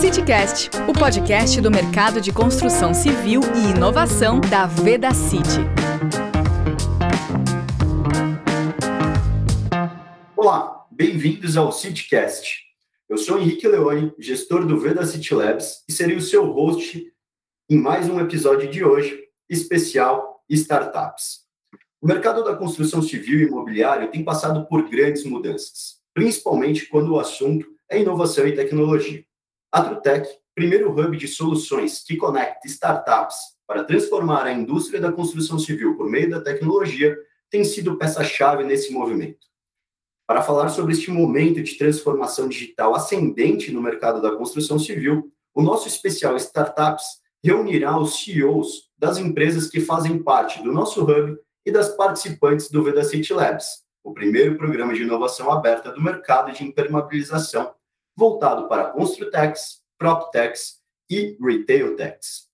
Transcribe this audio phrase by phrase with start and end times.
[0.00, 5.60] CityCast, o podcast do mercado de construção civil e inovação da Veda City.
[10.34, 12.62] Olá, bem-vindos ao CityCast.
[13.10, 17.12] Eu sou Henrique Leone, gestor do Veda City Labs e serei o seu host
[17.68, 21.40] em mais um episódio de hoje, especial Startups.
[22.00, 27.20] O mercado da construção civil e imobiliário tem passado por grandes mudanças, principalmente quando o
[27.20, 29.22] assunto é inovação e tecnologia.
[29.72, 33.36] A Trutec, primeiro hub de soluções que conecta startups
[33.68, 37.16] para transformar a indústria da construção civil por meio da tecnologia,
[37.48, 39.46] tem sido peça-chave nesse movimento.
[40.26, 45.62] Para falar sobre este momento de transformação digital ascendente no mercado da construção civil, o
[45.62, 51.70] nosso especial Startups reunirá os CEOs das empresas que fazem parte do nosso hub e
[51.70, 57.72] das participantes do Vedacity Labs, o primeiro programa de inovação aberta do mercado de impermeabilização
[58.20, 62.50] voltado para Construtex, PropTex e RetailTex.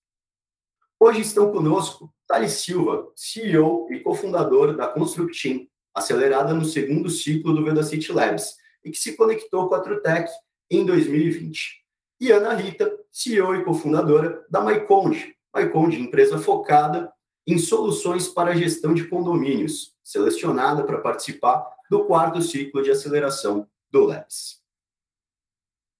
[0.97, 7.65] Hoje estão conosco Thales Silva, CEO e cofundador da Constructim, acelerada no segundo ciclo do
[7.65, 10.31] Vedacity Labs e que se conectou com a Trutec
[10.71, 11.83] em 2020.
[12.21, 17.11] E Ana Rita, CEO e cofundadora da MyConde, MyConde, empresa focada
[17.45, 23.67] em soluções para a gestão de condomínios, selecionada para participar do quarto ciclo de aceleração
[23.91, 24.65] do Labs.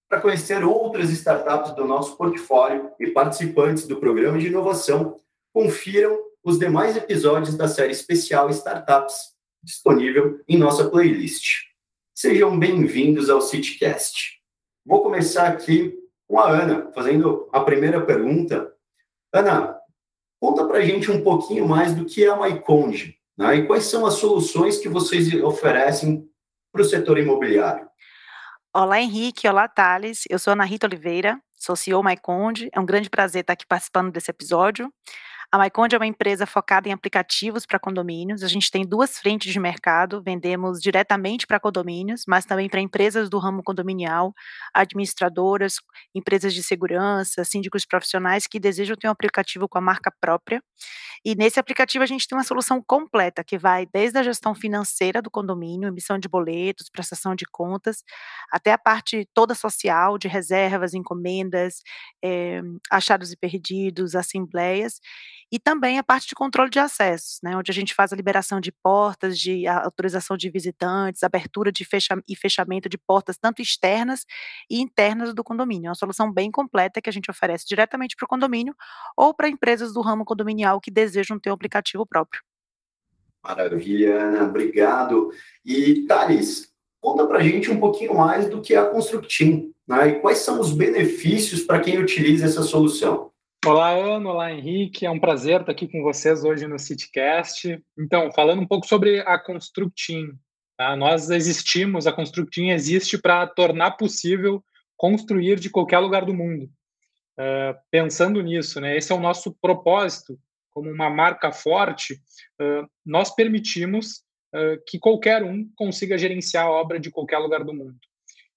[0.08, 5.20] Para conhecer outras startups do nosso portfólio e participantes do programa de inovação,
[5.52, 11.64] confiram os demais episódios da série especial Startups, disponível em nossa playlist.
[12.14, 14.40] Sejam bem-vindos ao CityCast.
[14.82, 15.94] Vou começar aqui
[16.26, 18.72] com a Ana, fazendo a primeira pergunta.
[19.30, 19.78] Ana,
[20.40, 23.84] conta para a gente um pouquinho mais do que é a MyConde né, e quais
[23.84, 26.26] são as soluções que vocês oferecem
[26.72, 27.87] para o setor imobiliário.
[28.74, 29.48] Olá, Henrique.
[29.48, 30.24] Olá, Thales.
[30.28, 32.68] Eu sou Ana Rita Oliveira, sou CEO MyConde.
[32.72, 34.92] É um grande prazer estar aqui participando desse episódio.
[35.50, 38.42] A MyConde é uma empresa focada em aplicativos para condomínios.
[38.42, 43.30] A gente tem duas frentes de mercado, vendemos diretamente para condomínios, mas também para empresas
[43.30, 44.34] do ramo condominial,
[44.74, 45.76] administradoras,
[46.14, 50.62] empresas de segurança, síndicos profissionais que desejam ter um aplicativo com a marca própria.
[51.24, 55.22] E nesse aplicativo a gente tem uma solução completa que vai desde a gestão financeira
[55.22, 58.04] do condomínio, emissão de boletos, prestação de contas,
[58.52, 61.80] até a parte toda social de reservas, encomendas,
[62.22, 62.60] é,
[62.90, 65.00] achados e perdidos, assembleias
[65.50, 68.60] e também a parte de controle de acessos, né, onde a gente faz a liberação
[68.60, 74.24] de portas, de autorização de visitantes, abertura de fecha e fechamento de portas tanto externas
[74.70, 75.86] e internas do condomínio.
[75.86, 78.74] É uma solução bem completa que a gente oferece diretamente para o condomínio
[79.16, 82.42] ou para empresas do ramo condominial que desejam ter um aplicativo próprio.
[83.42, 85.30] Maravilha, Ana, obrigado.
[85.64, 86.70] E Thales,
[87.00, 90.08] conta para a gente um pouquinho mais do que é a Constructim, né?
[90.08, 93.27] E quais são os benefícios para quem utiliza essa solução?
[93.66, 94.30] Olá, Ana.
[94.30, 95.04] Olá, Henrique.
[95.04, 97.82] É um prazer estar aqui com vocês hoje no CityCast.
[97.98, 100.38] Então, falando um pouco sobre a Constructim.
[100.76, 100.94] Tá?
[100.94, 104.64] Nós existimos, a Constructim existe para tornar possível
[104.96, 106.70] construir de qualquer lugar do mundo.
[107.36, 110.38] Uh, pensando nisso, né, esse é o nosso propósito,
[110.70, 112.14] como uma marca forte,
[112.60, 114.22] uh, nós permitimos
[114.54, 117.98] uh, que qualquer um consiga gerenciar a obra de qualquer lugar do mundo.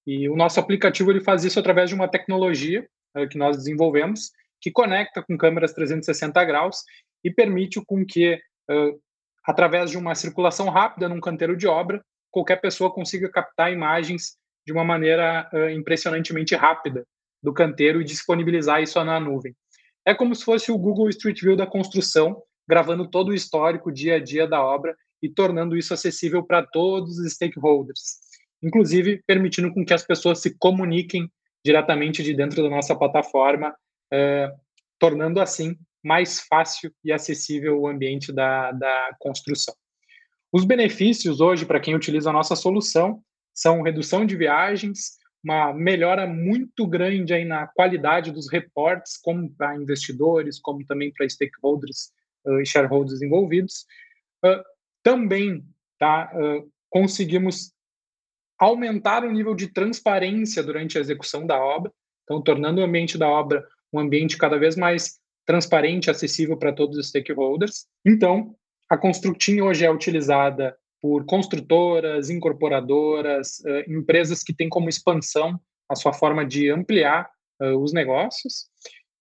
[0.06, 2.88] E o nosso aplicativo ele faz isso através de uma tecnologia
[3.30, 6.84] que nós desenvolvemos, que conecta com câmeras 360 graus
[7.24, 8.36] e permite com que,
[8.70, 9.02] uh,
[9.44, 14.72] através de uma circulação rápida num canteiro de obra, qualquer pessoa consiga captar imagens de
[14.72, 17.06] uma maneira uh, impressionantemente rápida
[17.42, 19.56] do canteiro e disponibilizar isso na nuvem.
[20.06, 24.16] É como se fosse o Google Street View da construção, gravando todo o histórico dia
[24.16, 28.20] a dia da obra e tornando isso acessível para todos os stakeholders,
[28.62, 31.30] inclusive permitindo com que as pessoas se comuniquem
[31.64, 33.76] diretamente de dentro da nossa plataforma
[34.12, 34.54] é,
[35.00, 39.76] tornando assim mais fácil e acessível o ambiente da, da construção.
[40.52, 43.24] Os benefícios hoje para quem utiliza a nossa solução
[43.54, 49.76] são redução de viagens, uma melhora muito grande aí na qualidade dos reportes, como para
[49.76, 52.12] investidores, como também para stakeholders
[52.46, 53.86] uh, e shareholders envolvidos.
[54.46, 54.64] Uh,
[55.04, 55.66] também
[55.98, 57.74] tá, uh, conseguimos
[58.60, 61.92] aumentar o nível de transparência durante a execução da obra,
[62.24, 66.98] então tornando o ambiente da obra um ambiente cada vez mais transparente acessível para todos
[66.98, 67.88] os stakeholders.
[68.06, 68.56] Então,
[68.90, 75.60] a Constructim hoje é utilizada por construtoras, incorporadoras, uh, empresas que têm como expansão
[75.90, 77.30] a sua forma de ampliar
[77.62, 78.68] uh, os negócios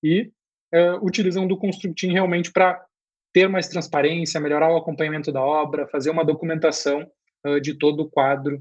[0.02, 0.31] e
[0.75, 2.84] uh, utilizam do Constructim realmente para
[3.32, 7.08] ter mais transparência, melhorar o acompanhamento da obra, fazer uma documentação
[7.62, 8.61] de todo o quadro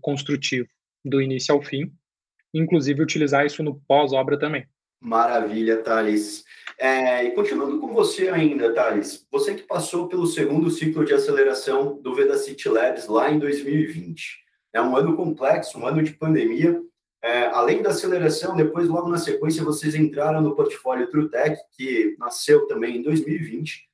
[0.00, 0.68] construtivo,
[1.04, 1.92] do início ao fim.
[2.54, 4.64] inclusive utilizar isso no pós-obra também.
[5.04, 6.44] Maravilha, Thales.
[6.78, 12.00] É, e continuando com você ainda, Thales, você que passou pelo segundo ciclo de aceleração
[12.00, 14.42] do Vedacity Labs lá em 2020.
[14.72, 16.80] É um ano complexo, um ano de pandemia.
[17.22, 22.66] É, além da aceleração, depois, logo na sequência, vocês entraram no portfólio TrueTech, que nasceu
[22.66, 23.86] também em 2020.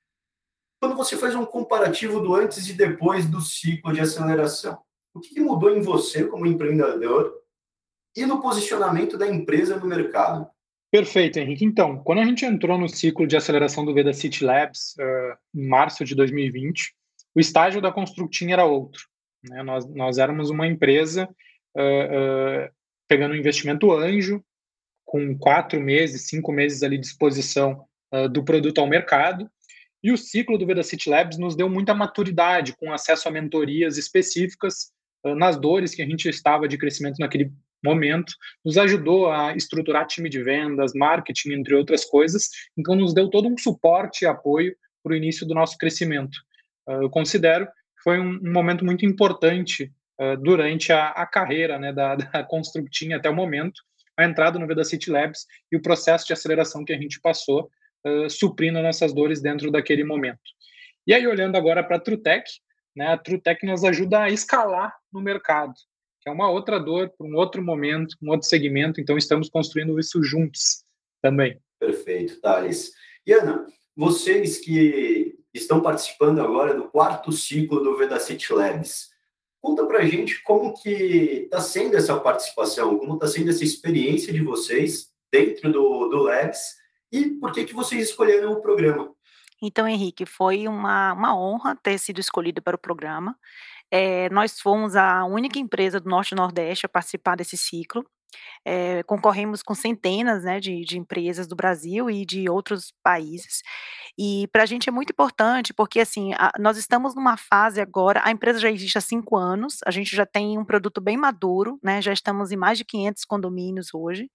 [0.80, 4.78] Quando você faz um comparativo do antes e depois do ciclo de aceleração,
[5.12, 7.36] o que mudou em você como empreendedor
[8.16, 10.48] e no posicionamento da empresa no mercado?
[10.90, 11.64] Perfeito, Henrique.
[11.64, 15.68] Então, quando a gente entrou no ciclo de aceleração do Veda City Labs, uh, em
[15.68, 16.92] março de 2020,
[17.32, 19.04] o estágio da Constructing era outro.
[19.48, 19.62] Né?
[19.62, 21.28] Nós, nós éramos uma empresa
[21.76, 22.70] uh, uh,
[23.06, 24.44] pegando um investimento anjo,
[25.04, 27.84] com quatro meses, cinco meses ali de exposição
[28.32, 29.48] do produto ao mercado,
[30.02, 33.96] e o ciclo do Veda City Labs nos deu muita maturidade, com acesso a mentorias
[33.98, 34.92] específicas
[35.36, 37.52] nas dores que a gente estava de crescimento naquele
[37.84, 38.32] momento,
[38.64, 42.48] nos ajudou a estruturar time de vendas, marketing, entre outras coisas.
[42.76, 46.36] Então, nos deu todo um suporte e apoio para o início do nosso crescimento.
[46.86, 51.92] Uh, eu considero que foi um, momento muito importante uh, durante a, a, carreira né,
[51.92, 52.46] da, da
[53.16, 53.82] até o momento,
[54.16, 57.70] a entrada no Veda City Labs e o processo de aceleração que a gente passou,
[58.06, 60.40] uh, suprindo nossas dores dentro daquele momento.
[61.06, 62.44] E aí, olhando agora para a Trutec,
[62.94, 65.72] né, a Trutec nos ajuda a escalar no mercado
[66.20, 69.00] que é uma outra dor para um outro momento, um outro segmento.
[69.00, 70.84] Então, estamos construindo isso juntos
[71.22, 71.60] também.
[71.78, 72.92] Perfeito, Thales.
[73.26, 79.08] E Ana, vocês que estão participando agora do quarto ciclo do Vedacity Labs,
[79.60, 80.90] conta para a gente como que
[81.44, 86.76] está sendo essa participação, como está sendo essa experiência de vocês dentro do, do Labs
[87.12, 89.14] e por que, que vocês escolheram o programa.
[89.62, 93.36] Então, Henrique, foi uma, uma honra ter sido escolhido para o programa.
[93.90, 98.04] É, nós fomos a única empresa do Norte e Nordeste a participar desse ciclo.
[98.64, 103.62] É, concorremos com centenas né, de, de, empresas do Brasil e de outros países.
[104.16, 108.20] E para a gente é muito importante, porque assim, a, nós estamos numa fase agora,
[108.24, 111.78] a empresa já existe há cinco anos, a gente já tem um produto bem maduro,
[111.82, 114.30] né, já estamos em mais de 500 condomínios hoje,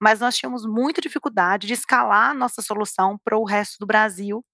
[0.00, 4.44] mas nós tínhamos muita dificuldade de escalar a nossa solução para o resto do Brasil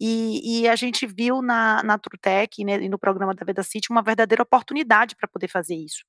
[0.00, 3.90] e, e a gente viu na, na Trutec né, e no programa da Veda City
[3.90, 6.04] uma verdadeira oportunidade para poder fazer isso.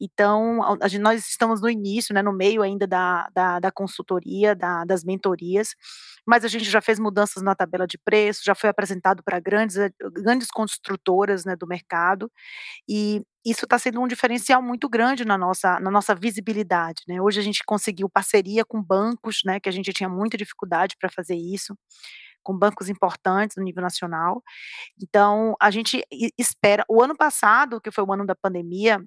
[0.00, 4.54] Então, a, a, nós estamos no início, né, no meio ainda da, da, da consultoria,
[4.54, 5.74] da, das mentorias,
[6.26, 9.76] mas a gente já fez mudanças na tabela de preço, já foi apresentado para grandes,
[9.76, 12.30] eh, grandes construtoras né, do mercado,
[12.88, 17.02] e isso está sendo um diferencial muito grande na nossa, na nossa visibilidade.
[17.06, 17.20] Né?
[17.20, 21.08] Hoje a gente conseguiu parceria com bancos, né, que a gente tinha muita dificuldade para
[21.10, 21.76] fazer isso
[22.46, 24.40] com bancos importantes no nível nacional.
[25.02, 26.06] Então, a gente
[26.38, 26.84] espera.
[26.88, 29.02] O ano passado, que foi o ano da pandemia,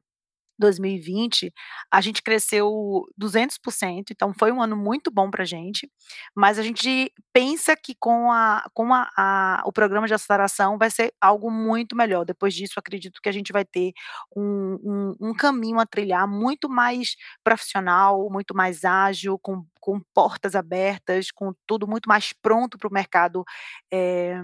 [0.60, 1.54] 2020,
[1.92, 5.90] a gente cresceu 200%, então foi um ano muito bom para a gente,
[6.36, 10.92] mas a gente pensa que com, a, com a, a, o programa de aceleração vai
[10.92, 12.26] ser algo muito melhor.
[12.26, 13.94] Depois disso, acredito que a gente vai ter
[14.36, 20.56] um, um, um caminho a trilhar muito mais profissional, muito mais ágil, com, com portas
[20.56, 23.44] abertas, com tudo muito mais pronto para o mercado,
[23.92, 24.42] é,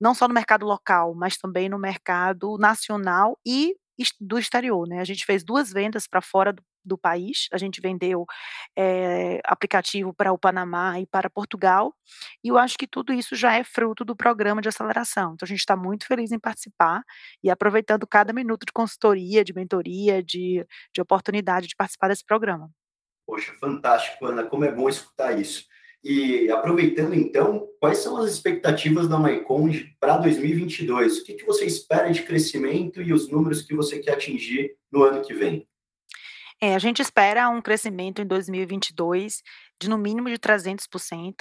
[0.00, 3.74] não só no mercado local, mas também no mercado nacional e
[4.20, 5.00] do exterior, né?
[5.00, 7.48] A gente fez duas vendas para fora do, do, país.
[7.52, 8.24] A gente vendeu
[8.76, 11.94] é, aplicativo para o Panamá e para Portugal.
[12.44, 15.34] E eu acho que tudo isso já é fruto do programa de aceleração.
[15.34, 17.02] Então a gente está muito feliz em participar
[17.42, 22.70] e aproveitando cada minuto de consultoria, de mentoria, de, de oportunidade de participar desse programa.
[23.26, 24.44] Poxa, fantástico, Ana.
[24.44, 25.66] Como é bom escutar isso.
[26.08, 31.18] E aproveitando então, quais são as expectativas da Maiconde para 2022?
[31.18, 35.02] O que, que você espera de crescimento e os números que você quer atingir no
[35.02, 35.66] ano que vem?
[36.62, 39.42] É, a gente espera um crescimento em 2022
[39.80, 41.34] de no mínimo de 300%,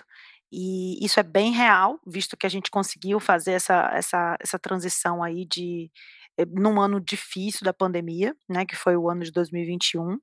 [0.52, 5.22] e isso é bem real, visto que a gente conseguiu fazer essa, essa, essa transição
[5.22, 5.92] aí de
[6.40, 10.18] eh, num ano difícil da pandemia, né, que foi o ano de 2021.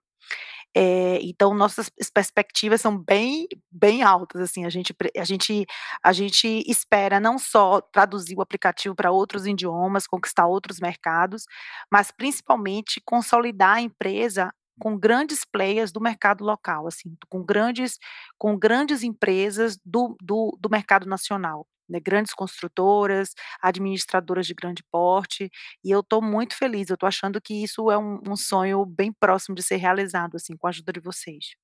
[0.74, 5.66] É, então nossas perspectivas são bem bem altas assim a gente a gente
[6.02, 11.44] a gente espera não só traduzir o aplicativo para outros idiomas conquistar outros mercados
[11.92, 14.50] mas principalmente consolidar a empresa
[14.80, 17.98] com grandes players do mercado local assim com grandes
[18.38, 25.50] com grandes empresas do, do, do mercado nacional né, grandes construtoras, administradoras de grande porte,
[25.84, 29.12] e eu estou muito feliz, eu estou achando que isso é um, um, sonho bem
[29.12, 31.54] próximo de ser realizado, assim, com a ajuda de vocês.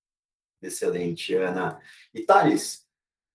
[0.61, 1.81] Excelente, Ana.
[2.13, 2.85] E Thales,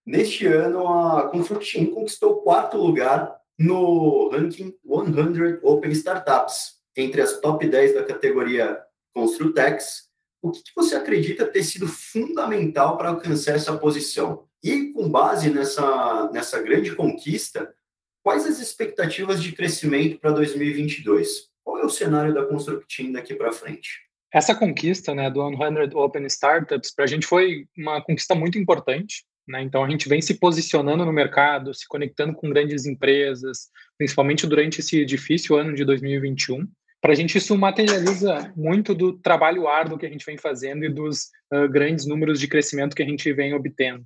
[0.05, 7.39] neste ano a Constructing conquistou o quarto lugar no ranking 100 Open Startups, entre as
[7.39, 8.81] top 10 da categoria
[9.13, 10.09] Construtex,
[10.43, 14.45] o que você acredita ter sido fundamental para alcançar essa posição?
[14.61, 17.73] E com base nessa, nessa grande conquista,
[18.21, 21.49] quais as expectativas de crescimento para 2022?
[21.63, 24.01] Qual é o cenário da Constructing daqui para frente?
[24.33, 29.23] Essa conquista né, do 100 Open Startups para a gente foi uma conquista muito importante.
[29.47, 29.61] Né?
[29.61, 34.81] Então, a gente vem se posicionando no mercado, se conectando com grandes empresas, principalmente durante
[34.81, 36.67] esse difícil ano de 2021
[37.03, 40.89] para a gente isso materializa muito do trabalho árduo que a gente vem fazendo e
[40.89, 44.05] dos uh, grandes números de crescimento que a gente vem obtendo.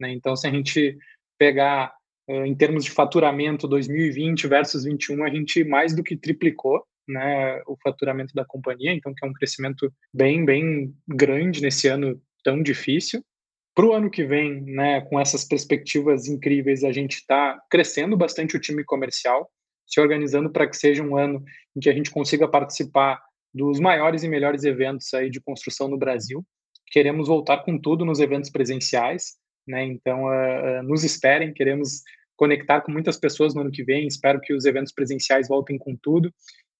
[0.00, 0.10] Né?
[0.10, 0.98] Então, se a gente
[1.38, 1.94] pegar
[2.28, 7.62] uh, em termos de faturamento 2020 versus 2021, a gente mais do que triplicou né,
[7.64, 12.60] o faturamento da companhia, então que é um crescimento bem, bem grande nesse ano tão
[12.60, 13.24] difícil.
[13.72, 18.56] Para o ano que vem, né, com essas perspectivas incríveis, a gente está crescendo bastante
[18.56, 19.48] o time comercial
[19.86, 21.42] se organizando para que seja um ano
[21.76, 23.20] em que a gente consiga participar
[23.52, 26.44] dos maiores e melhores eventos aí de construção no Brasil.
[26.86, 29.36] Queremos voltar com tudo nos eventos presenciais,
[29.66, 29.84] né?
[29.84, 32.02] Então, uh, uh, nos esperem, queremos
[32.36, 34.06] conectar com muitas pessoas no ano que vem.
[34.06, 36.32] Espero que os eventos presenciais voltem com tudo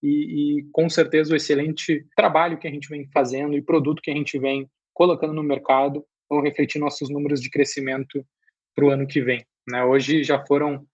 [0.02, 4.10] e, e com certeza o excelente trabalho que a gente vem fazendo e produto que
[4.10, 8.24] a gente vem colocando no mercado vão refletir nossos números de crescimento
[8.74, 9.44] para o ano que vem.
[9.68, 9.84] Né?
[9.84, 10.84] Hoje já foram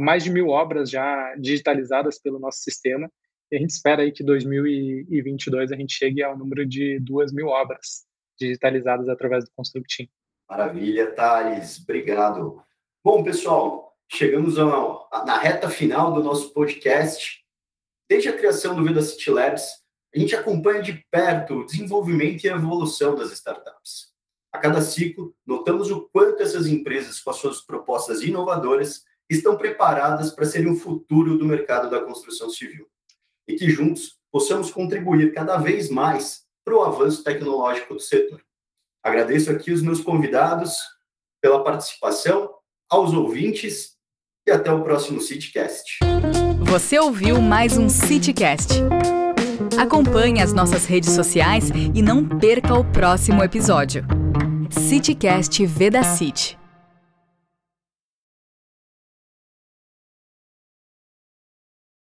[0.00, 3.10] mais de mil obras já digitalizadas pelo nosso sistema.
[3.50, 7.48] E a gente espera aí que 2022 a gente chegue ao número de duas mil
[7.48, 8.04] obras
[8.38, 10.08] digitalizadas através do Constructim.
[10.48, 11.80] Maravilha, Thales.
[11.82, 12.62] Obrigado.
[13.02, 17.44] Bom, pessoal, chegamos na reta final do nosso podcast.
[18.08, 19.82] Desde a criação do Vida City Labs,
[20.14, 24.12] a gente acompanha de perto o desenvolvimento e a evolução das startups.
[24.52, 30.30] A cada ciclo, notamos o quanto essas empresas, com as suas propostas inovadoras, estão preparadas
[30.30, 32.86] para serem o futuro do mercado da construção civil.
[33.48, 38.42] E que juntos possamos contribuir cada vez mais para o avanço tecnológico do setor.
[39.02, 40.78] Agradeço aqui os meus convidados
[41.42, 42.54] pela participação,
[42.90, 43.96] aos ouvintes
[44.46, 45.98] e até o próximo CityCast.
[46.62, 48.80] Você ouviu mais um CityCast.
[49.78, 54.04] Acompanhe as nossas redes sociais e não perca o próximo episódio.
[54.70, 56.63] CityCast Veda City.